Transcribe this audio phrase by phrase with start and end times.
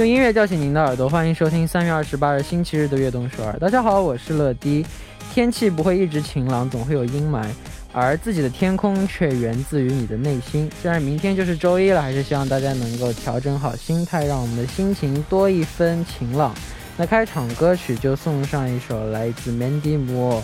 [0.00, 3.58] 用音乐叫醒您的耳朵，欢迎收听三月二十八日星期日的悦动首尔。
[3.58, 4.82] 大家好，我是乐迪。
[5.30, 7.44] 天气不会一直晴朗，总会有阴霾，
[7.92, 10.70] 而自己的天空却源自于你的内心。
[10.80, 16.54] 虽然明天就是周一了，还是希望大家能够调整好心态，让我们的心情多一分晴朗。
[16.96, 20.40] 那开场歌曲就送上一首来自 Mandy Moore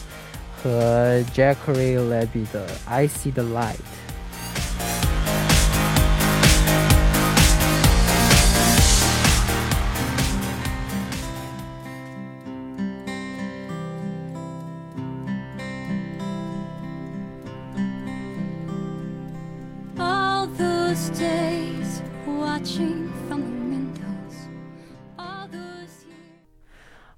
[0.63, 3.73] 和 Jackery Levy 的《I See the Light》。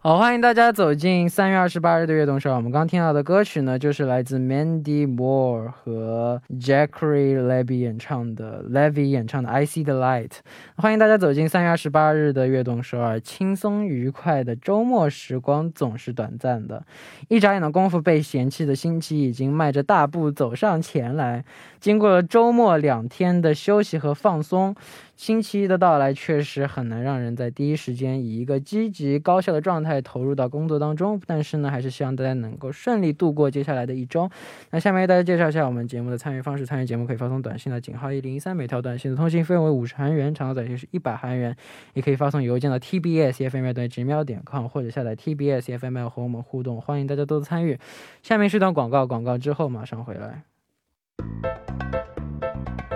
[0.01, 2.57] 好，欢迎大家走进三月二十八日的悦动首尔。
[2.57, 10.29] 我们刚听到的歌曲呢，就是来自 Mandy Moore 和 Jackery Levy 演唱的 Levy 演唱的《I See the Light》。
[10.77, 13.19] 欢迎大家走进三月二十八日的悦动首尔。
[13.19, 16.87] 轻松愉快的周末时光总是短暂的，
[17.27, 21.45] 一眨眼的功夫，被嫌弃的星期已经迈着大步走上前来。
[21.81, 24.77] 经过了周末两天的休息和放松，
[25.19, 31.21] 星期一的到来确实很难让人在第一时间以一个积极高效的状态投入到工作当中。
[31.27, 34.31] 但是呢，还是希望大家能够顺利度过接下来的一周。
[34.71, 41.57] 那下面为大家介绍一下我们节目的参与方式：参与节目可以发送短信到井号一零一三，每条短信的通信费用为五十韩元，长度短信是一百韩元。
[41.95, 47.77] 也可以发送邮件到 tbs fm 等于直瞄点 com，或者下载 tbs fm 和我们互动，欢迎大家多多参与。
[48.23, 50.45] 下面是段广告，广告之后马上回来。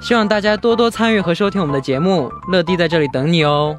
[0.00, 2.32] 希望大家多多参与和收听我们的节目。
[2.48, 3.78] 乐迪在这里等你哦。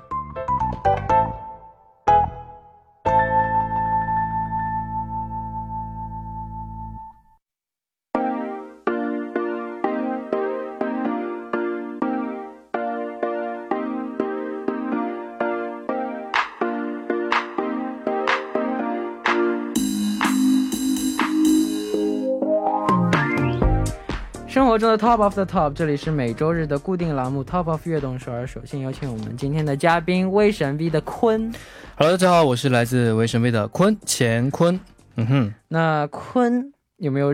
[24.52, 28.46] 生活中的 Top of the Top，这里是每周日的固定栏目 Top of 悦动首尔。
[28.46, 31.50] 首先有请我们今天的嘉宾威神 V 的坤。
[31.96, 34.78] Hello，大家好，我是来自威神 V 的坤乾坤。
[35.16, 37.34] 嗯哼，那坤有没有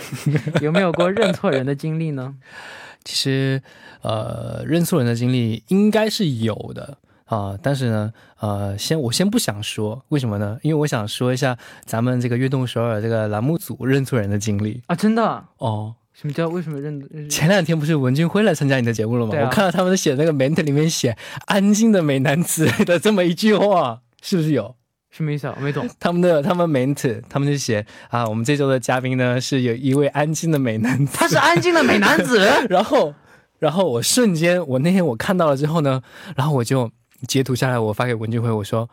[0.62, 2.34] 有没有过认错人的经历呢？
[3.04, 3.62] 其实
[4.00, 8.10] 呃，认错人的经历应该是有的啊、但是呢，
[8.40, 10.58] 呃，先我先不想说，为什么呢？
[10.62, 15.44] 因为我想说一下咱们这个悦动首尔这个栏目组认错人的经历啊，真的？
[15.58, 15.96] 哦。
[16.14, 17.28] 什么叫为什么认？
[17.28, 19.36] 前两天不是文俊辉来参加你的节目了吗？
[19.36, 21.16] 啊我看到他们写那个 ment 里面写
[21.46, 24.76] “安静的美男子”的这么一句话，是不是有？
[25.10, 25.54] 什么意思啊？
[25.56, 25.88] 我没懂。
[25.98, 32.38] 他们的他们 ment 他们就写啊，我们这周的嘉宾呢是有一位安静的美男子，他是安静的美男子。
[32.70, 33.12] 然后，
[33.58, 36.00] 然后我瞬间，我那天我看到了之后呢，
[36.36, 36.90] 然后我就
[37.26, 38.88] 截图下来，我发给文俊辉，我说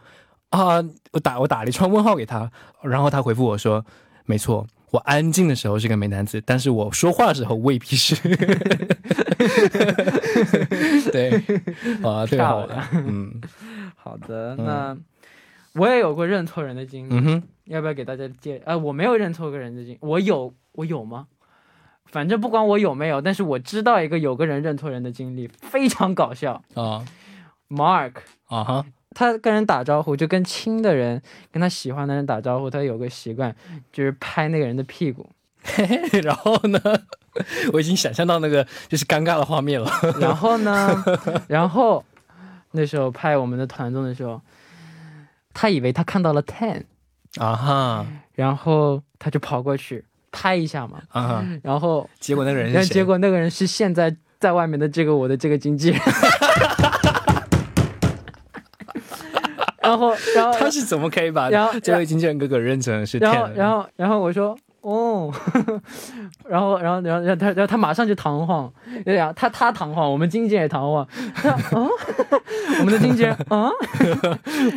[0.49, 2.51] 啊，我打我打了一串问号给他，
[2.83, 3.85] 然后他回复我说，
[4.25, 8.15] 没错，我安静的时候是个美男子，但是我说话的时候未必是。
[11.11, 11.31] 对，
[12.03, 13.41] 啊，太好了，嗯
[13.95, 14.97] 好的，那
[15.73, 18.61] 我也有过认错人的经历，嗯，要不要给大家介？
[18.65, 21.27] 啊，我没有认错过人的经历，我有，我有吗？
[22.05, 26.61] 反正不管我有没有，但是我知道一个有个人认错人的经历，非常搞笑。
[26.75, 27.05] 啊
[27.69, 28.15] Mark
[28.47, 33.53] 啊哈，他跟人打招呼，就跟亲的人、跟他喜欢的人打招呼，他有个习惯，
[33.91, 35.29] 就是拍那个人的屁股。
[35.63, 36.79] 嘿 嘿然后呢，
[37.73, 39.91] 我已经想象到那个就是尴尬的画面了。
[40.19, 41.03] 然后呢，
[41.47, 42.03] 然后
[42.71, 44.41] 那时候拍我们的团综的时候，
[45.53, 46.83] 他以为他看到了 Ten，
[47.37, 48.05] 啊哈。
[48.33, 52.93] 然后他就跑过去拍一下嘛，啊哈，然后结果那个人是谁？
[52.93, 55.99] 结果那个人是现在在外面的这个我的这个经纪人，
[59.91, 63.49] 然后然后他是怎么可以把然后这位经纪人哥哥认成是然后？
[63.55, 65.31] 然后然后我说哦，
[66.49, 68.71] 然后然后然后然后他然后他马上就堂皇，
[69.05, 71.59] 对呀，他他堂皇，我们经纪人也堂皇， 他啊，
[72.79, 73.69] 我们的经纪人啊，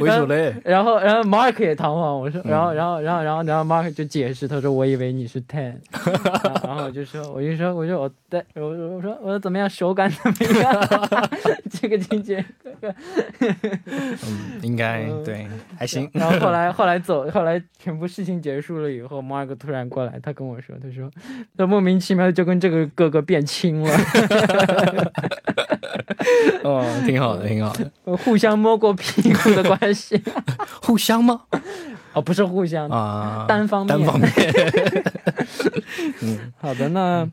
[0.01, 0.55] 为什么嘞？
[0.65, 5.77] 然后然后 Mark 也堂皇，我说，然后然后然后然后然后 Mark 就解释，他说我以为你是 Ten，
[6.63, 11.31] 然后我就说我就说我说我对，我说我说我说怎么样，手感怎么样？
[11.71, 12.37] 这个经纪
[12.83, 15.47] 嗯，应该对，
[15.79, 16.11] 还行。
[16.13, 21.09] 然后后来后来走，后来全部事情结束了以后，Mark 突然过来，他跟我说，他说
[21.57, 23.97] 他莫名其妙就跟这个哥哥变亲了，
[26.65, 27.89] 哦，挺好的，挺好的。
[28.19, 30.21] 互相摸过屁股的关系。
[30.83, 31.43] 互相吗？
[32.13, 34.31] 哦，不是互相，啊，单方面单方面。
[36.23, 37.29] 嗯好的，那，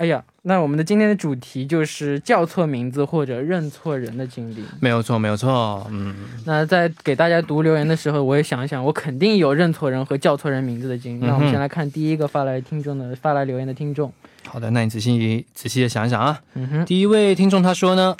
[0.00, 4.64] 哎呀，那我们的今天的主题就是叫错名字或者认错人的经历。
[4.80, 5.86] 没有错，没有错。
[5.90, 6.14] 嗯，
[6.46, 11.26] 那在给大家读留言的时候，我也想一想，我肯定有认错人和叫错人名字的经历。
[11.26, 14.10] 那我们先来看第一个发来听众的发来留言的听众。
[14.48, 16.40] 好的，那你仔细仔细的想一想啊。
[16.54, 18.16] 嗯哼，第一位听众他说呢，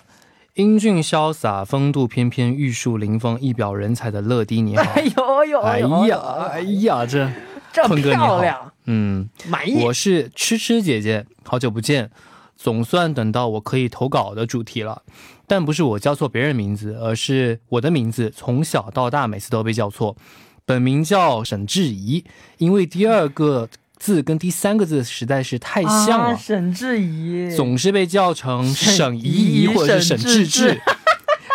[0.56, 4.82] 英俊潇洒、风度翩翩、玉树临风、一表人才的乐迪你好。
[4.94, 6.18] 哎呦呦，哎呀，
[6.52, 7.26] 哎呀，这
[7.72, 9.82] 这漂亮，嗯，满意。
[9.84, 12.10] 我是吃吃姐姐，好久不见，
[12.56, 15.02] 总算等到我可以投稿的主题了。
[15.46, 20.16] 但不是我叫错别人名字，而是我的名字从小到大每次都被叫错。
[20.64, 22.24] 本名叫沈志怡，
[22.58, 23.68] 因为第二个
[23.98, 30.80] 字跟第三个字实在是太像了，啊沈志怡，总是被叫成沈沈怡怡怡或者是沈志志。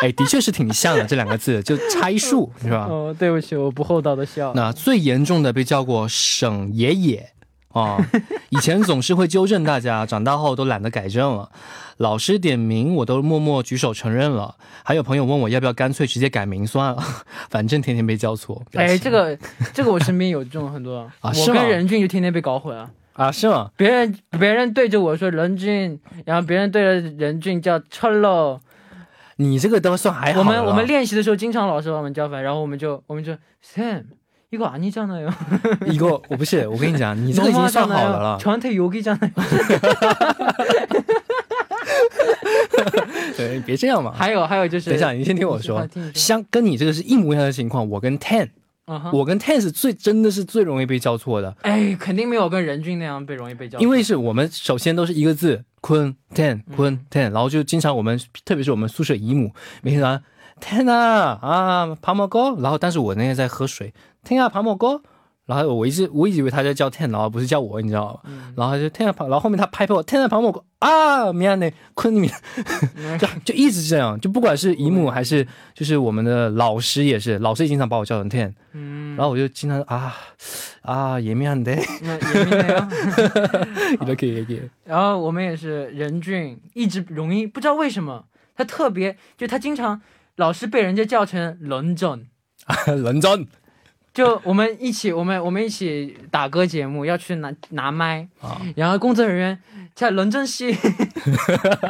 [0.05, 2.85] 哎，的确是挺像的，这两个字就差一竖，是吧？
[2.87, 4.53] 哦，对不起，我不厚道的笑。
[4.53, 7.31] 那最严重的被叫过沈爷爷
[7.69, 7.97] 啊，
[8.49, 11.49] 以前总是会纠正大家，长大后都懒得改正了。
[11.97, 17.03] 老师点名我都默默举手承认了，还有朋友问我要不要干脆直接改名算了，
[17.49, 18.61] 反正天天被叫错。
[18.69, 19.35] 表哎，这个
[19.73, 22.91] 这个我身边有这种很多， 啊我跟任俊就天天被搞混啊。
[23.13, 23.71] 啊是吗？
[23.75, 28.59] 别人别人对着我说任俊，然后别人对着任俊叫 Cholo。
[29.36, 33.32] 你这个都算还好了我们我们练习的时候经常老师把我们叫反，然后我们就我们就
[33.64, 34.04] Sam
[34.50, 35.32] 이거아니잖아요。
[35.86, 38.38] 一个我不是，我跟你讲， 你这个已经算好的了。
[38.40, 39.30] 저한테욕이잖아요。
[43.36, 44.12] 对，别这样嘛。
[44.12, 47.88] 还有还有就是，等一下，你先听我说你，听你说相跟你这个是一模一样的情况。
[47.88, 48.48] 我跟 Ten，
[49.11, 51.55] 我跟 Ten 是最真的是最容易被叫错的。
[51.61, 59.51] 哎，肯定没有跟任俊那样被容易被叫错，因为是我们首先都是一个字坤 ten 坤 ten，然后就经常我们特别是我们宿舍姨母
[59.81, 60.23] 每天早上
[60.61, 63.93] ten 啊啊爬毛高，然后但是我那天在喝水
[64.23, 65.01] ten 啊爬毛哥，
[65.45, 68.19] 然后我一直我一直以为他在叫 ten，然后不是叫我，你知道吗？
[68.25, 72.27] 嗯然后他就 ten 然后后面他拍拍我 ten 啊爬毛哥啊，明呢坤你
[73.19, 80.15] 就就一直这样，就不管是姨母还是就是我们的老师也是，老师也经常把我叫成 ten，嗯，然后我就经常啊
[80.81, 82.91] 啊也明的，那也没那样。
[83.99, 84.61] 你都可以可以。
[84.83, 88.25] 然后我们也是任俊，一直容易不知道为什么
[88.55, 90.01] 他特别，就他经常
[90.37, 92.25] 老是被人家叫成伦正。
[92.87, 93.45] 认真
[94.15, 99.59] 就我们一起，我们我们一起打歌节目要去拿拿麦，啊，然后工作人员
[99.93, 100.73] 在伦正系，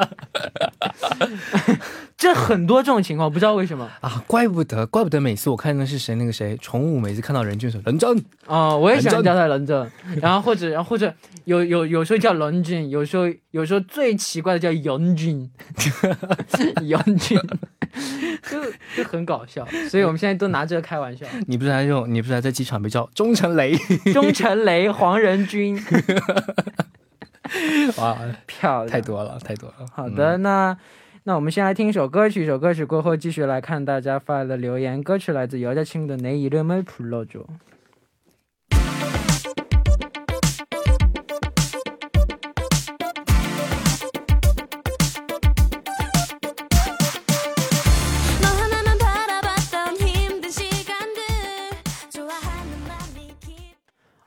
[2.26, 3.88] 这很多这种情况，不知道为什么。
[4.02, 9.88] 啊，怪不得，怪不得每次我看的是谁，那个谁，宠物每次看到任俊说认真，哦，我也想叫他伦正，
[10.20, 11.14] 然后或者然后或者
[11.44, 15.48] 有有有时候叫伦俊，有时候有时候最奇怪的叫杨俊，
[16.88, 17.40] 杨俊，
[18.50, 18.60] 就
[18.98, 21.28] 就很搞笑，所以我们现在都拿这个开玩笑。
[21.46, 23.78] 你不是还用，你不是还在机场被叫忠诚雷？
[24.12, 25.80] 钟成雷、黄仁君，
[27.98, 28.18] 哇，
[28.48, 29.86] 漂亮，太多了，太多了。
[29.94, 30.76] 好的，那
[31.28, 35.02] 那我们先来听一首歌曲，一首歌曲过后继续来看大家发来的留言。
[35.02, 37.40] 歌曲来自姚家青的《내이름을불러줘》。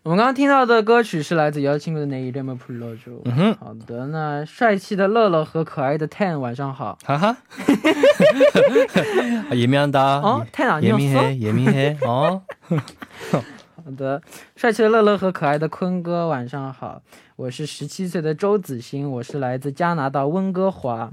[0.07, 2.97] 我们刚刚听到的歌曲是来自여자친구的《내이름을불러줘》。
[3.23, 6.97] 嗯哼，好的，那帅气的乐乐和可爱的 Ten 晚上好。
[7.05, 7.37] 哈哈，
[9.49, 10.19] 啊예미한다。
[10.19, 11.03] 哦，Ten 啊，你有搜？
[11.03, 12.05] 예민해，예민해。
[12.05, 12.41] 哦，
[13.77, 14.21] 好的，
[14.57, 17.01] 帅气的乐乐和可爱的坤哥晚上好，
[17.37, 21.11] 我是十七岁的周子欣，我是来自加拿大温哥华。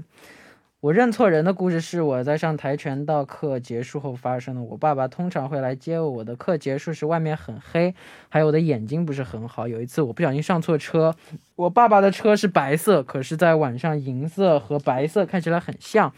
[0.86, 4.62] 我认错人的故事是我在上跆拳道课结束后发生的。
[4.62, 7.92] 我爸爸通常会来接我，我的课结束时外面很黑，
[8.28, 9.66] 还有我的眼睛不是很好。
[9.66, 11.16] 有一次我不小心上错车，
[11.56, 16.12] 我爸爸的车是白色，可是在晚上银色和白色看起来很像。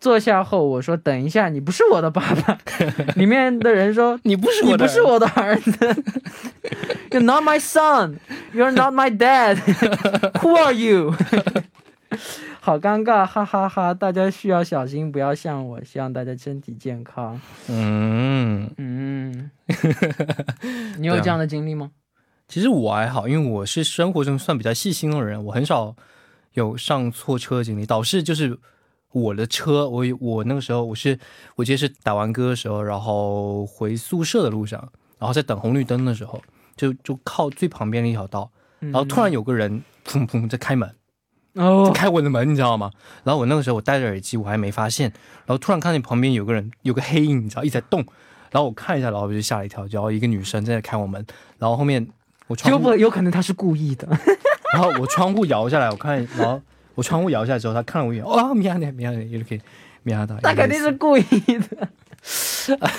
[0.00, 2.58] 坐下后，我说等一下，你不是我的爸爸。
[3.14, 5.70] 里面的人说 你不是我的，你不是我的儿子
[7.10, 8.16] ，You're not my son.
[8.54, 9.58] You're not my dad.
[10.40, 11.14] Who are you?
[12.68, 17.40] 好尴尬，哈哈哈大家需要小心，不要像我，希望大家身体健康。
[17.66, 19.50] 嗯，嗯，
[21.00, 21.92] 你有这样的经历吗？
[22.46, 25.96] 其实我还好，因为我是生活中算比较细心的人，我很少
[26.52, 27.86] 有上错车的经历。
[27.86, 28.58] 导致就是
[29.12, 31.18] 我的车，我我那个时候我是
[31.56, 34.78] 我记得是打完歌的时候，然后回宿舍的路上，
[35.18, 36.42] 然后在等红绿灯的时候，
[36.76, 40.94] 就就靠最旁边的一条道，然然后突然有个人砰砰在开门，在
[41.58, 42.90] 哦，开我的门，你知道吗？
[43.24, 45.12] 然后我那个时候我戴着耳机，我还没发现。
[45.44, 48.00] 然后突然看见旁边有个人，有个黑影，你知道，一直在动。
[48.50, 51.24] 然后我看一下，然后我就吓了一跳，然后一个女生正在开我门。
[51.58, 52.06] 然后后面
[52.46, 54.08] 我窗户有可能她是故意的。
[54.72, 56.60] 然后我窗户摇下来，我看，然后
[56.94, 59.60] 我窗户摇下来之后，她看了我一眼，啊，喵的，喵的，有点可以，
[60.04, 60.38] 喵的。
[60.42, 61.88] 那肯定是故意的。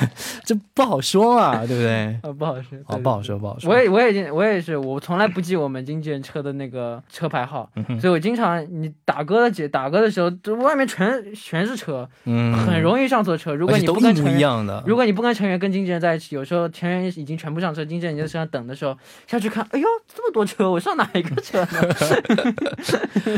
[0.45, 2.19] 这不好说嘛， 对不对？
[2.23, 3.21] 啊，不好说，哦，对不好。
[3.21, 3.69] 说，不好说。
[3.69, 13.53] 我也我也我也是，我从来不记我们经纪人车的那个车牌号，嗯所以我经常你打歌的姐打歌的时候，这外面全全是车，嗯，很容易上错车。
[13.53, 14.81] 如果你不跟成员，样的。
[14.88, 18.97] 如果你不跟成员跟经纪人在一起，有时候成员已经全部上车，经纪人你在车上等的时候，
[19.27, 21.93] 下去看，哎呦，这么多车，我上哪一个车呢？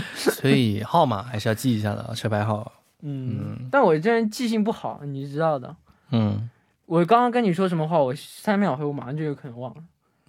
[0.15, 2.71] 所以号码还是要记一下的，车牌号。
[3.03, 5.75] 嗯，但我这人记性不好，你知道的。
[6.11, 6.49] 嗯，
[6.85, 9.83] 我刚刚跟你说什么话，我三秒后我马上就有可能忘了。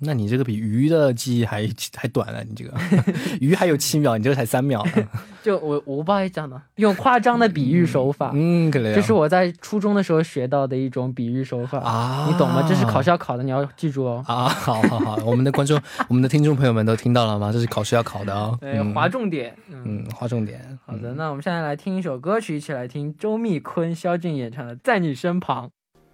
[0.04, 2.72] 那你这个比鱼的记忆还还短了，你这个
[3.40, 4.84] 鱼还有七秒，你这个才三秒。
[5.42, 12.64] 就我我不好意思讲的，用夸张的比喻手法，嗯，可能这是我在初中的时候学到的一种比喻手法，啊，你懂吗？
[12.68, 14.24] 这是考试要考的，你要记住哦。
[14.26, 17.50] 啊，好好好，我们的观众、我们的听众朋友们都听到了吗？
[17.52, 18.56] 这是考试要考的哦。
[18.60, 19.54] 对，嗯划重点。
[19.68, 20.78] 嗯，嗯，划重点。
[20.86, 25.66] 好的，那我们现在来听一首歌曲，一起来听周密坤、萧敬演唱的《在你身旁》。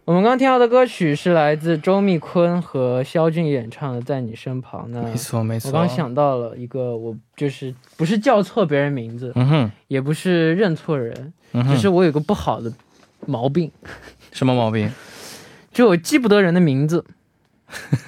[0.09, 4.87] 我们刚刚听到的歌曲是来自周密坤和肖俊演唱的《在你身旁》。
[4.88, 5.69] 那没错没错。
[5.69, 12.73] 我刚想到了一个，我就是不是叫错别人名字，嗯哼，也不是认错人，嗯哼，只是我有个不好的
[13.27, 13.71] 毛病，
[14.33, 14.91] 什么毛病？
[15.73, 17.05] 就我记不得人的名字。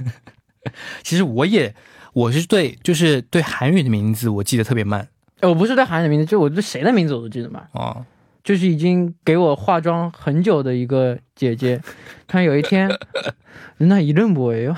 [1.05, 1.75] 其实我也，
[2.15, 5.07] 我是对，就是对韩语的名字我记得特别慢
[5.41, 7.69] 哎，我不是对韩语的名字，就我对谁的名字我都记得慢。
[7.73, 8.07] 啊。
[8.44, 11.82] 就是已经给我化妆很久的一个姐姐，
[12.28, 12.88] 突然有一天，
[13.78, 14.76] 那一认뭐예요？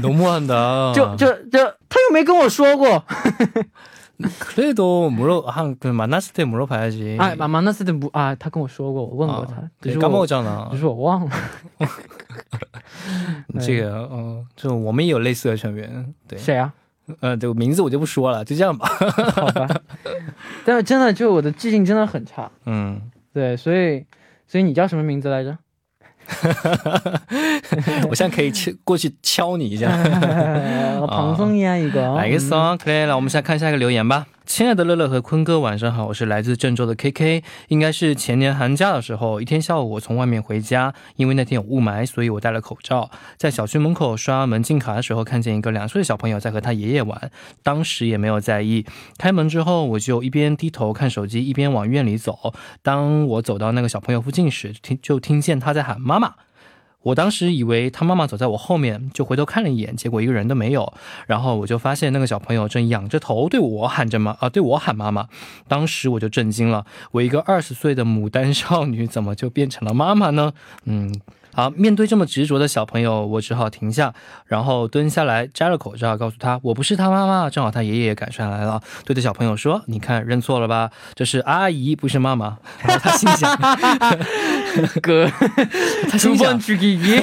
[0.00, 0.94] 너무한다。
[0.94, 3.04] 就就就他又没跟我说过。
[4.18, 7.18] 그래도물어한그만났을때물어봐야지。
[7.18, 10.78] 哎，妈妈那次的不啊，他跟我说过，我问过他，只对，是我까먹었잖아 只。
[10.78, 11.36] 是我忘了。
[13.60, 16.72] 这个，嗯，就我们也有类似的成员，对，谁啊？
[17.19, 18.87] 呃，对，名字我就不说了，就这样吧。
[19.35, 19.67] 好吧。
[20.65, 22.49] 但是真的，就我的记性真的很差。
[22.65, 23.01] 嗯，
[23.33, 24.05] 对，所以
[24.47, 25.57] 所以你叫什么名字来着？
[28.07, 29.89] 我现在可以去过去敲你一下。
[31.07, 32.13] 庞松呀，一个。
[32.15, 33.15] 来个 song，可以了。
[33.15, 34.25] 我们现在看下一个留言吧。
[34.51, 37.41] 亲爱的乐乐和坤哥，晚上好，我是来自郑州的 KK。
[37.69, 43.09] 应该是前年寒假的时候，一天下午我从外面回家，因为那天有雾霾，所以我戴了口罩。
[43.37, 47.31] 在小区门口刷门禁卡的时候，看见一个两岁的小朋友在和他爷爷玩，
[47.63, 48.85] 当时也没有在意。
[49.17, 52.53] 开门之后，我就一边低头看手机，一边往院里走。
[52.83, 56.33] 当我走到那个小朋友附近时，听就听见他在喊妈妈。
[57.03, 60.93] 我当时以为他妈妈走在我后面，就回头看了一眼，结果一个人都没有。
[61.27, 65.27] 然后我就发现那个小朋友正仰着头对我喊着妈啊，对我喊妈妈。
[65.67, 70.53] 当时我就震惊了，我一个二十岁的牡丹少女，怎么就变成了妈妈呢？
[70.85, 71.19] 嗯。
[71.53, 74.13] 好，面对这么执着的小朋友，我只好停下，
[74.45, 77.49] 然后蹲下来摘了口罩，告诉他我不是他妈妈。
[77.49, 80.89] 正好他爷爷也赶上来了，对着小朋友说：“你看，认错了吧？
[81.13, 83.57] 这是阿姨，不是妈妈。”然后他心想，
[85.01, 85.29] 哥，
[86.09, 87.21] 他心想，去给你。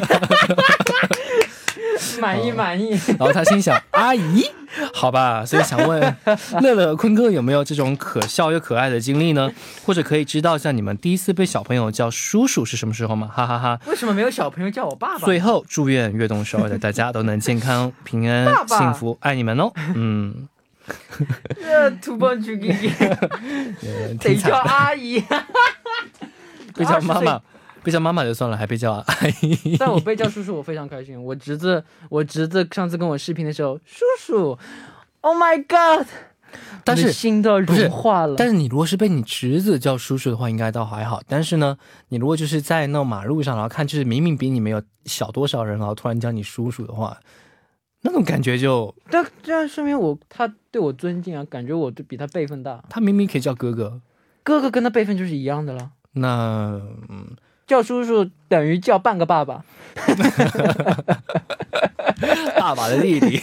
[2.21, 2.91] 满意满意。
[3.19, 4.45] 然后他心想：“阿姨，
[4.93, 6.01] 好吧。”所以想问
[6.63, 9.51] 乐乐、坤哥有没有这种可笑又可爱的经历呢？
[9.85, 13.31] 或者可以知道一下你们第一次被小朋友叫叔叔是什么时候吗？
[13.33, 15.25] 哈哈哈为什么没有小朋友叫我爸爸？
[15.25, 19.73] 最后，祝愿悦动首尔的大家都能健康、平安爸、爸幸福，爱你们哦。
[19.95, 20.49] 嗯，
[21.55, 22.69] 这土崩去给，
[24.21, 25.23] 得叫阿姨。
[26.75, 27.41] 得叫妈妈，
[27.83, 29.05] 被叫妈妈就算了，还被叫阿
[29.43, 29.77] 姨。
[29.81, 31.23] 但我被叫叔叔，我非常开心。
[31.23, 34.59] 我侄子，我侄子上次跟我视频的时候，叔叔
[35.21, 36.07] ，Oh my God！
[36.83, 38.35] 但是心都融化了。
[38.37, 41.21] 但是你如果是被你侄子叫叔叔的话，应该倒还好。
[41.29, 41.77] 但是呢，
[42.09, 47.19] 你如果就是在那种马路上，然后看就是明明比你没有小多少人，然后突然叫你叔叔的话，
[48.01, 52.83] 那种感觉就但这样说明我他对我尊敬啊，感觉我对比他辈分大。
[52.89, 54.01] 他明明可以叫哥哥，
[54.43, 56.81] 哥哥跟他辈分就是一样的了，那
[57.11, 57.27] 嗯，
[57.69, 59.65] 叫叔叔等于叫半个爸爸。
[62.59, 63.39] 爸爸的弟弟，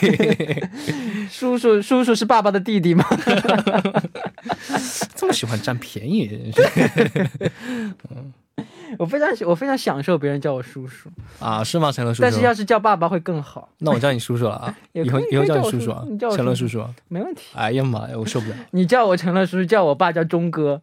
[1.32, 3.06] 叔叔叔叔是爸爸的弟弟吗？
[5.16, 7.52] 这么喜欢占便宜，真是
[8.98, 11.10] 我非常喜我非常享受别人叫我叔叔，
[11.40, 11.64] 啊？
[11.64, 11.92] 是吗？
[11.92, 12.22] 陈乐叔叔？
[12.24, 14.76] 但是要是叫爸爸会更好，那我叫你叔叔了啊！
[14.94, 16.88] 也以后以后叫你叔叔啊你叫，我陈乐叔叔叔。
[17.08, 17.44] 没问题。
[17.56, 18.56] 哎呀妈呀，我受不了！
[18.72, 20.82] 你叫我陈乐叔叔，叫我爸叫钟哥，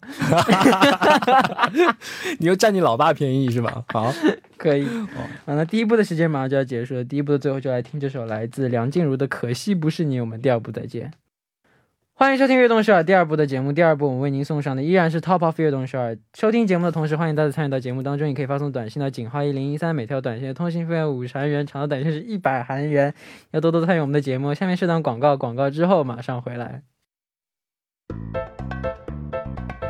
[2.38, 3.84] 你又占你老爸便宜是吧？
[3.88, 4.12] 好，
[4.56, 4.84] 可以。
[4.86, 11.12] 啊，那第一部的时间马上就要结束了，第一部的最后就来听这首来自梁静茹的《可惜不是你》，我们第二部再见。
[12.14, 13.72] 欢迎收听《悦动首尔》第二部的节目。
[13.72, 16.16] 第二部我们为您送上的依然是 Top of 悦动首尔。
[16.38, 23.12] 收听节目的同时，欢迎大家参与到节目当中，你可以发送短信到井号一零一三，每条短信的通信费用五十韩元，长的短信是一百韩元。
[23.50, 24.52] 要多多参与我们的节目。
[24.54, 26.82] 下面是段广告，广告之后马上回来。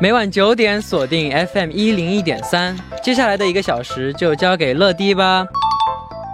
[0.01, 5.45] 每晚九点锁定 FM 一零一点三，接下来的一个小时就交给乐迪吧。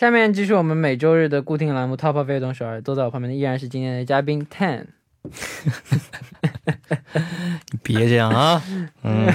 [0.00, 4.86] 下面继续我们每周日的固定栏目 Top of 悦动首尔，坐在我旁边的依然是今天的嘉宾 Ten。
[7.82, 8.62] 别这样啊！
[9.02, 9.26] 嗯，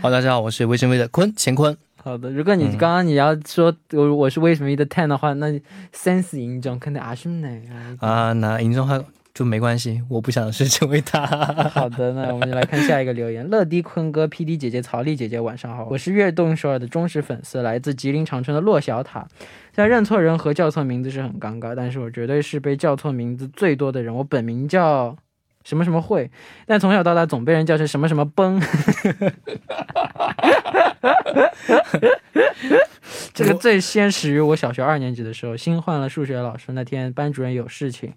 [0.00, 1.76] 好，大家好，我是卫生微的坤干坤。
[2.02, 5.46] 好的，如果你刚刚你要说我我是为什么的 Ten 的话，那
[5.94, 7.62] sense 인정근데아쉽네。
[8.00, 9.04] 啊，那尹中汉
[9.37, 11.23] 就没关系，我不想是 成为他。
[11.69, 13.47] 好的，那我们就来看下一个留言。
[13.47, 19.27] 乐迪坤哥、PD 姐姐、曹丽姐姐，晚上好，我是悦动首尔的忠实粉丝，来自吉林长春的洛小塔。
[19.75, 24.11] 虽然认错人和叫错名字是很尴尬，但是我绝对是被叫错名字最多的人。
[24.11, 25.15] 我本名叫
[25.67, 26.31] 什么什么会，
[26.65, 28.57] 但从小到大总被人叫成什么什么崩。
[33.33, 36.71] 这个最先始于我小学二年级的时候，新换了数学老师。
[36.71, 38.13] 那天班主任有事情，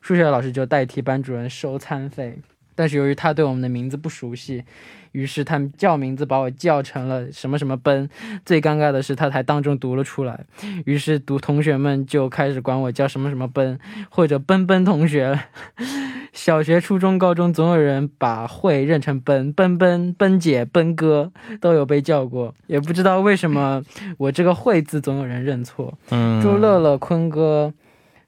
[0.00, 2.38] 数学老师就代替班主任收餐费。
[2.74, 4.64] 但是由于他对我们的名字不熟悉，
[5.12, 8.08] 于是他们叫名字把我叫成了什么什么奔。
[8.44, 10.44] 最尴尬的是，他还当众读了出来，
[10.84, 13.78] 于是读同学们就开始管我叫什么什么奔
[14.10, 15.38] 或者奔奔同学。
[16.34, 23.80] 小学、初中、高中总有人把会认成奔奔奔奔姐、奔哥，都有被叫过，也不知道为什么
[24.18, 25.96] 我这个会字总有人认错。
[26.10, 27.72] 嗯，朱乐乐、坤哥、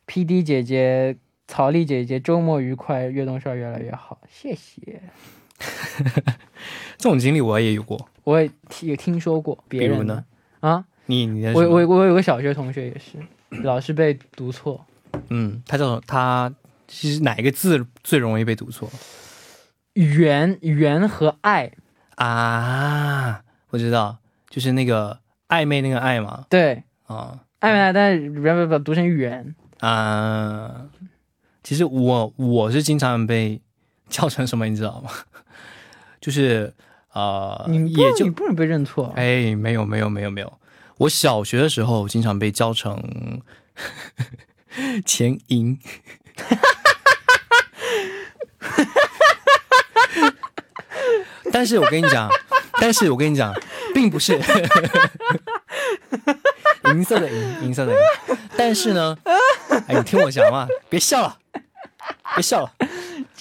[0.07, 5.01] PD 姐姐、曹丽姐姐周末愉快，悦动少越来越好，谢谢。
[6.99, 8.09] 这种经历我也有过。
[8.25, 10.25] 我也听也听说过别人比如呢？
[10.61, 13.19] 啊，你你我我我有个小学同学也是，
[13.63, 14.85] 老是被读错，
[15.29, 16.53] 嗯，他叫他
[16.89, 18.91] 其实哪一个字最容易被读错
[19.95, 21.71] 缘缘和爱，
[22.17, 23.43] 啊？
[23.71, 24.19] 我知道，
[24.51, 26.45] 就是那个暧昧那个爱嘛。
[26.51, 30.89] 对，啊暧昧爱，但是不要不要读成缘，啊，
[31.67, 33.61] 其实我我是经常被
[34.09, 35.11] 叫成什么，你知道吗？
[36.23, 36.73] 就是
[37.13, 40.61] 呃，你也就你不能被认错，哎，没有没有没有没有，
[40.99, 43.43] 我小学的时候经常被叫成
[45.05, 45.77] 钱银，
[51.53, 52.31] 但是我跟你讲，
[52.75, 53.53] 但是我跟你讲，
[53.93, 54.41] 并不是
[56.93, 57.99] 银色的银，银色的银，
[58.57, 59.17] 但是呢，
[59.87, 61.37] 哎，你听我讲嘛，别笑了，
[62.35, 62.73] 别笑了，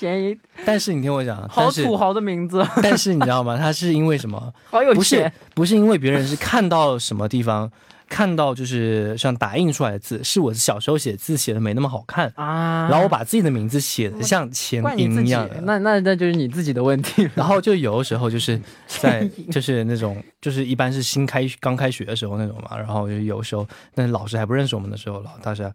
[0.65, 3.57] 但是你听我讲，好土豪的名字， 但是你知道吗？
[3.57, 4.53] 他是因为什么？
[4.69, 7.71] 好有不是，不是因为别人是看到什么地方，
[8.09, 12.87] 看到就是像打印出来的字，是我小时候写字写的没那么好看，啊！
[12.89, 17.27] 然后我把自己的名字写的像钱怪你自己银一样的，，那那那就是你自己的问题。
[17.35, 25.71] 然后就有的时候就是在就是那种就是一般是新开刚开学的时候那种嘛，然后就有时候那老师还不认识我们的时候，老大师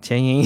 [0.00, 0.44] 钱银，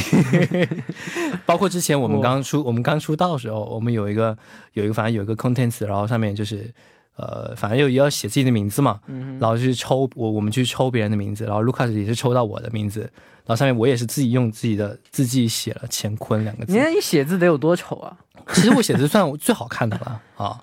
[1.44, 4.36] 包括之前我们刚出我们刚出道的时候，我们有一个
[4.72, 6.72] 有一个反正有一个 contents，然后上面就是
[7.16, 16.72] 呃反正又要写自己的名字嘛，嗯然后去抽我我们去抽别人的名字，然后 Lucas 也是抽到我的名字，然后上面我也是自己用自己的字迹写了乾坤两个字。
[16.72, 18.16] 你，看你写字得有多丑啊！
[18.54, 20.60] 其实我写字算最好看的了啊。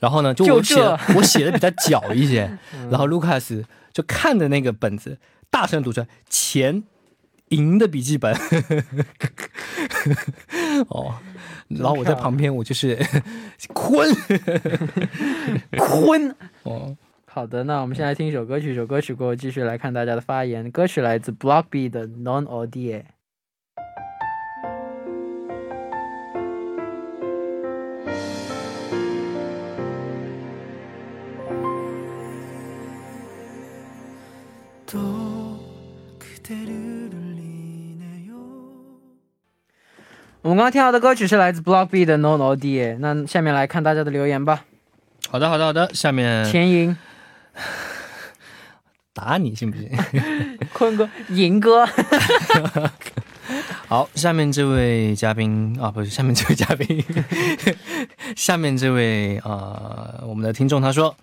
[0.00, 2.58] 然后呢，就就我写我写的比较矫一些，
[2.90, 5.18] 然后 Lucas 就看着那个本子，
[5.50, 6.82] 大声读出来“钱
[7.48, 8.34] 银的笔记本”。
[10.88, 11.14] 哦，
[11.68, 12.98] 然后我在旁边，我就是
[13.72, 14.14] 坤
[15.78, 16.34] 坤。
[16.64, 16.94] 哦。
[17.26, 20.70] 好的，那我们先来听一首歌曲，一首歌曲过后继续来看大家的发言。
[20.70, 22.44] 歌曲来自 Block B 的 Non。
[22.44, 22.64] 또
[40.54, 42.96] 们刚刚听到的歌曲是来自 Block B 的 Non Odie。
[43.00, 44.64] 那下面来看大家的留言吧。
[45.28, 46.96] 好的，好的，好的，下面田莹、
[49.12, 49.90] 打你信不信？
[50.72, 51.84] 坤哥、银哥，
[53.88, 57.04] 好，下面这位嘉宾啊，不是下面这位嘉宾，
[58.36, 61.16] 下面这位啊、呃我们的听众他说。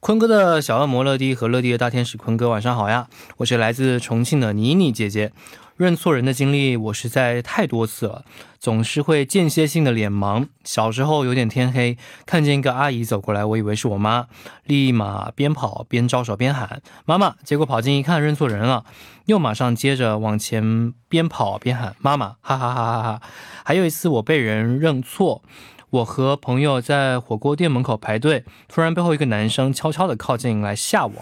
[0.00, 3.06] 坤哥的小恶魔乐迪和乐迪的大天使坤哥，晚上好呀！
[3.36, 5.30] 我是来自重庆的妮妮姐姐。
[5.76, 8.24] 认错人的经历我实在太多次了，
[8.58, 10.46] 总是会间歇性的脸盲。
[10.64, 14.26] 小时候有点天黑，看见一个阿姨走过来，我以为是我妈，
[14.64, 18.84] 立马边跑边招手边喊妈妈，结果跑近一看认错人了，
[19.26, 23.22] 又马上接着往前边跑边喊妈妈，哈哈哈哈哈！
[23.64, 25.42] 还有一次我被人认错。
[25.91, 31.13] 我和朋友在火锅店门口排队，突然背后一个男生悄悄地靠近来吓我。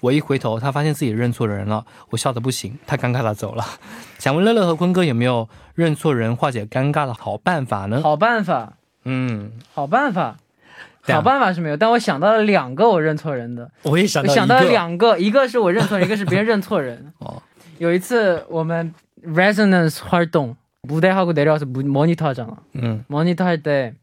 [0.00, 3.64] 我一回头，他发现自己认错人了，我笑得不行，他尴尬地走了。
[4.18, 8.00] 想问乐乐和坤哥有没有认错人化解尴尬的好办法呢？
[8.02, 10.36] 好办法，嗯，好办法，
[11.04, 13.70] 对啊好办法是没有，但我想到了两个我认错人的。
[13.82, 17.12] 我也想我想到了到一个两个，一个是我认错人，一个是别人认错人。
[17.18, 17.42] 哦，
[17.78, 18.94] 有一次我们
[19.26, 22.56] resonance 활동 무대하고 내려와서 무- 모니터 하잖아.
[22.74, 23.94] 嗯 모니터 할 때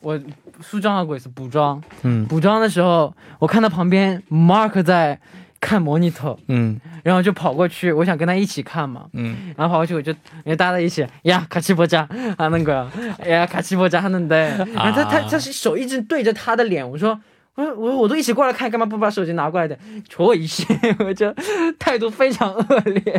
[0.00, 0.18] 我
[0.60, 5.18] 梳妆的鬼是补妆，嗯，补妆的时候，我看到旁边 Mark 在
[5.58, 10.18] 看 monitor，嗯，然后就跑过去，我想跟他一起看嘛，嗯，然后跑过去我就，因
[10.50, 12.02] 为搭在一起，呀，卡奇伯加，
[12.36, 12.88] 啊那个，
[13.26, 14.36] 呀，卡奇伯加哈那的，
[14.74, 17.18] 然后他他他手一直对着他的脸，我说，
[17.54, 19.76] 我说我我都一起过来看，干嘛不把手机拿过来的，
[20.08, 20.64] 戳我一下，
[21.00, 21.34] 我就
[21.78, 23.18] 态度非常恶劣，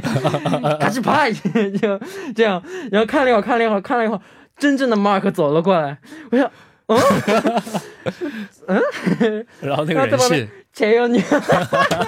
[0.80, 2.00] 卡一派就
[2.34, 2.62] 这样，
[2.92, 4.22] 然后看了一会儿看了一会儿看了一会儿，
[4.58, 5.98] 真正的 Mark 走了过来，
[6.32, 6.50] 我想。
[8.68, 10.48] 嗯，然后那个人是？
[10.74, 11.24] 钱元元，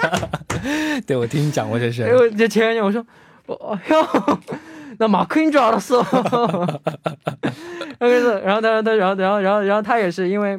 [1.06, 3.04] 对我听你讲过这事， 我这钱元元，我说，
[3.72, 4.38] 哎呦，
[4.98, 5.94] 那马克你抓了死，
[7.98, 10.58] 然后他，然后然后然后然后他也是因为。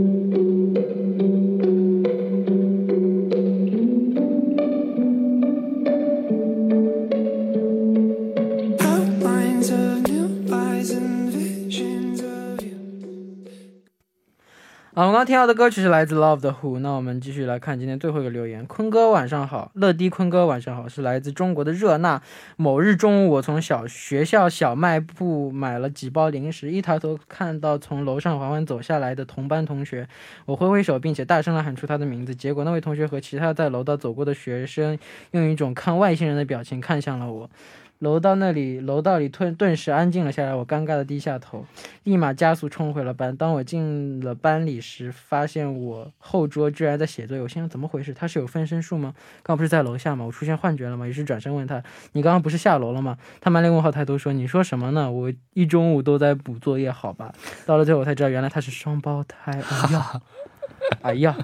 [14.93, 16.79] 啊，我刚刚听到的歌曲是来自 Love 的 Who。
[16.79, 18.65] 那我们继续来看今天最后一个留言。
[18.65, 22.21] 坤哥晚上好，乐迪坤哥晚上好，是来自中国的热那。
[22.57, 30.09] 某日中午，我从小学校小卖部买了几包零食，一抬头看到从楼上缓缓走下来的同班同学，
[30.45, 32.35] 我挥挥手，并且大声地喊出他的名字。
[32.35, 34.99] 结果那位同学和其他在楼道走过的学生，
[35.31, 37.49] 用一种看外星人的表情看向了我。
[38.01, 40.55] 楼道那里，楼道里顿顿时安静了下来。
[40.55, 41.63] 我尴尬的低下头，
[42.03, 43.37] 立马加速冲回了班。
[43.37, 47.43] 当我进了班里时，发现我后桌居然在写作业。
[47.43, 48.11] 我心想怎么回事？
[48.11, 49.13] 他是有分身术吗？
[49.43, 50.25] 刚不是在楼下吗？
[50.25, 51.05] 我出现幻觉了吗？
[51.05, 51.83] 于是转身问他
[52.13, 55.11] ：“你刚刚不是下楼了吗？”他满脸问号，抬头说：“你说什么呢？
[55.11, 57.31] 我一中午都在补作业，好吧。”
[57.67, 59.51] 到了最后，我才知道原来他是双胞胎。
[59.51, 60.21] 哎呀，
[61.03, 61.37] 哎呀。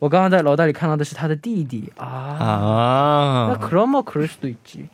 [0.00, 4.84] 我刚刚在楼道里看到的是他的弟弟啊，那克罗莫克罗斯对吉，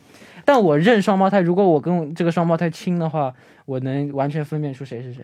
[0.45, 3.33] 但我认双胞胎，如果我跟这个双胞胎亲的话，
[3.65, 5.23] 我能完全分辨出谁是谁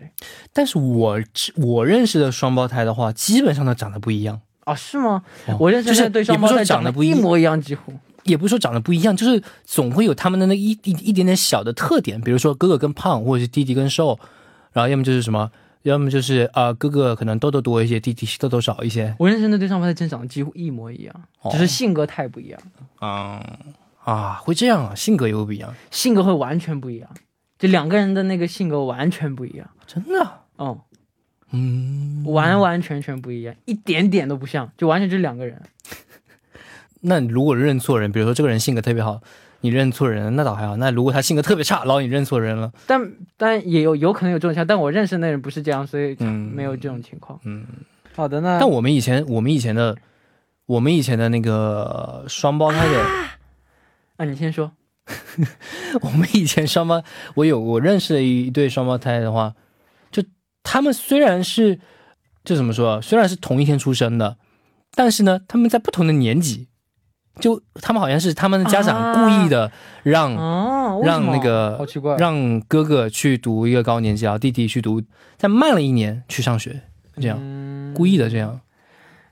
[0.52, 1.20] 但是我
[1.56, 4.74] 我认识的双胞胎的话，基本上都长得不一样，啊？
[4.74, 5.22] 是吗？
[5.46, 7.92] 哦我认识就是的对双胞也不是胎长得说长得不一一模一样，几乎。
[8.24, 14.18] 也不是说长得不一样，就是总会有他们的那一一一点点小的特点，比如说哥哥更胖，或者是弟弟更瘦，
[14.72, 15.50] 然后要么就是什么，
[15.82, 19.14] 要么就是啊、呃哥哥可能痘痘多一些，弟弟痘痘少一些。
[19.18, 22.60] 我认识的对双胞胎真长得几乎一模一样，哦只是性格太不一样，
[22.98, 23.42] 啊
[24.08, 27.10] 啊，会这样啊，性格也会不一样，性格会完全不一样，
[27.58, 29.68] 就两个人的那个性格完全不一样。
[29.86, 30.40] 真的啊。
[30.58, 30.78] 嗯，
[31.52, 35.60] 嗯，完完全全不一样，一点点都不像，就完全就是两个人。
[37.02, 39.20] 那如果认错人，比如说这个人性格特别好，
[39.60, 40.76] 你认错人，那倒还好。
[40.78, 47.38] 那如果他性格特别差，然后你认错人了，但但也有有可能有这种情况，但我认识那人不是这样，所以嗯没有这种情况。
[47.44, 47.66] 嗯。
[48.14, 49.94] 好的，那但我们以前，我们以前的，
[50.66, 53.37] 我们以前的那个双胞胎的，啊，
[54.24, 54.72] 你先说。
[56.02, 57.02] 我们以前双胞，
[57.36, 59.54] 我有我认识的一对双胞胎的话，
[60.10, 60.22] 就
[60.62, 61.80] 他们虽然是，
[62.44, 64.36] 就怎么说啊，虽然是同一天出生的，
[64.94, 66.68] 但是呢，他们在不同的年级，
[67.40, 70.34] 就他们好像是他们的家长故意的让、
[71.02, 75.00] 让那个好奇怪，让哥哥去读一个高年级，然后弟弟去读
[75.38, 76.82] 再慢了一年去上学，
[77.16, 77.94] 这样、嗯。
[77.94, 78.60] 故意的这样，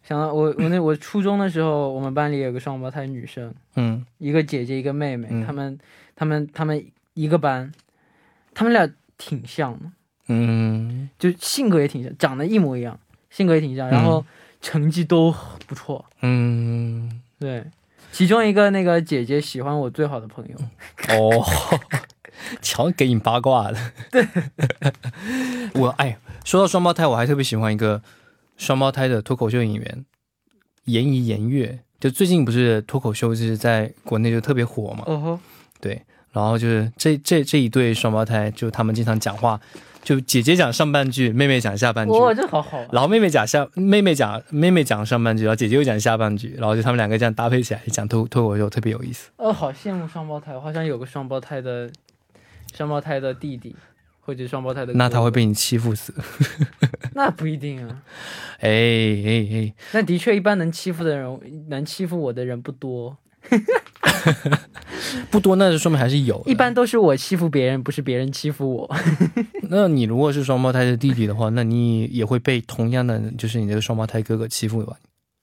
[0.06, 4.06] 想到我我那我初中的时候，我们班里有个双胞胎女生，嗯。
[4.18, 5.44] 一个姐姐一个妹妹，嗯。
[5.44, 5.78] 她们
[6.14, 7.72] 她们她们一个班，
[8.54, 8.88] 她们俩
[9.18, 9.90] 挺像的，
[10.28, 11.10] 嗯。
[11.18, 12.96] 就性格也挺像，长得一模一样，
[13.30, 14.24] 性格也挺像，然后
[14.60, 15.34] 成绩都
[15.66, 16.04] 不错。
[16.20, 17.64] 嗯，对，
[18.12, 20.56] 其中一个那个姐姐喜欢我最好的朋友，
[21.08, 21.44] 哦，
[22.62, 23.92] 瞧给你八卦的。
[24.12, 24.24] 对，
[25.74, 28.00] 我哎，说到双胞胎，我还特别喜欢一个
[28.56, 30.04] 双胞胎的脱口秀演员，
[30.84, 31.80] 严怡严月。
[31.98, 35.40] 就最近不是脱口秀就是在国内就特别火嘛，哦吼，
[35.80, 39.58] 对，然后就是这这这一对双胞胎，就他们经常讲话，
[40.02, 49.30] 就姐姐讲上半句，妹妹讲下半句，哇，这好好啊，然后妹妹讲下，妹妹讲妹妹讲上半句，然后姐姐又讲下半句，然后就他们两个这样搭配起来讲脱脱口秀，特别有意思。
[49.38, 51.90] 哦，好羡慕双胞胎，我好像有个双胞胎的
[52.74, 53.74] 双胞胎的弟弟，
[54.26, 56.12] 或者双胞胎的，那他会，被你欺负死。
[57.14, 58.02] 那不一定啊。
[58.58, 63.16] 哎哎哎，那的确，一般能欺负的人，能欺负我的人不多，
[65.30, 66.42] 不多，那就说明还是有。
[66.44, 68.96] 一般，都是我欺负别人，不是别人欺负我。
[69.70, 74.96] 那你如果是双胞胎的弟弟的话，那你也会被同样的，就是你这个双胞胎哥哥欺负吧？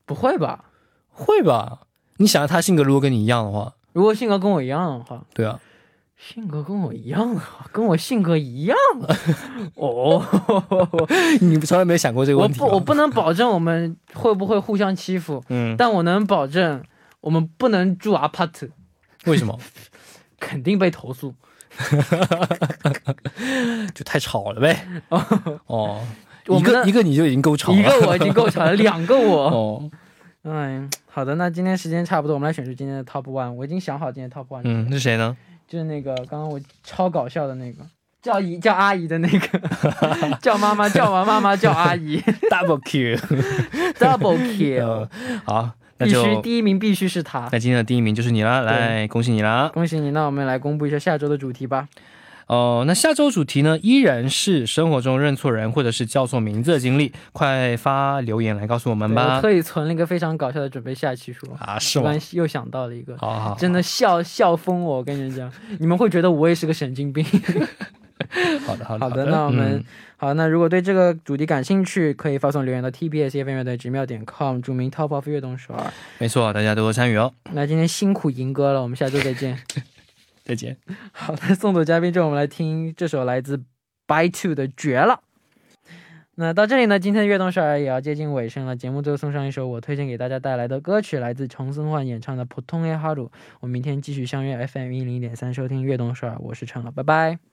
[0.06, 0.66] 不会吧？
[1.10, 1.80] 会吧？
[2.18, 5.60] 你想想他性格如果跟你一样的话，如果性格跟我一样的话，对啊，
[6.26, 8.78] 性格跟我一样啊，跟我性格一样。
[9.76, 10.24] 哦，
[11.42, 16.82] 你从来没有想过这个我问题我不，我不能保证我们会不会互相欺负，嗯，但我能保证
[17.20, 18.70] 我们不能住 apart，
[19.26, 19.60] 为什么？
[20.40, 21.34] 肯定被投诉。
[23.94, 24.88] 就太吵了呗。
[25.66, 26.00] 哦，
[26.48, 29.50] 一个一个你就已经够吵了，一个我已经够吵了，两个我。
[29.50, 29.90] 哦，
[30.44, 33.52] 哎，好的，那今天时间差不多，我们来选出今天的 top one。
[33.52, 35.36] 我已经想好今天 top one，、嗯，是谁呢？
[35.68, 37.84] 就是那个刚刚我超搞笑的那个，
[38.22, 39.60] 叫姨叫阿姨的那个，
[40.42, 42.18] 叫妈妈叫完妈妈叫阿姨
[42.50, 45.10] Double kill，double kill， 呃
[45.46, 47.50] 好，那必须就第一名必须是他。
[47.52, 49.70] 那今天的第一名就是你了，来恭喜你啦！
[49.74, 50.12] 恭喜你！
[50.12, 51.88] 那我们来公布一下下周的主题吧。
[52.48, 59.42] 哦，那下周主题呢，依然是生活中认错人或者是叫错名字的经历，快发留言来告诉我们吧我吧。
[59.42, 61.50] 特意存了一个非常搞笑的，准备下期说。
[61.60, 62.22] 啊，是吗突然？
[62.32, 64.98] 又想到了一个，好好好，真的笑笑疯我！
[64.98, 67.26] 我跟你们讲，你们会觉得我也是个神经病。
[68.66, 69.86] 好的好的好的，那我们、嗯
[70.18, 75.92] 好，那如果对这个主题感兴趣，可以发送留言到 tbs 乐乐队直妙点 com，注明 top of 悦动首尔。
[76.20, 77.34] 没错，大家多多参与哦。
[77.52, 79.58] 那今天辛苦银哥了，我们下周再见。
[80.44, 80.78] 再见。
[81.12, 83.58] 好的，送走嘉宾之后，我们来听这首来自
[84.06, 85.14] By Two 的《绝了》。
[86.36, 88.76] 那到这里呢，今天的悦动少儿也要接近尾声了。
[88.76, 93.28] 节目最后送上一首我推荐给大家带来的歌曲，来自重森焕演唱的《普通 A 哈鲁》。
[93.60, 97.53] 我明天继续相约 FM 一零点三收听悦动少儿，我是陈了，拜拜。